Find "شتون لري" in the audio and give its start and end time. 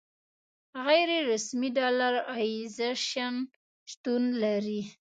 3.89-4.81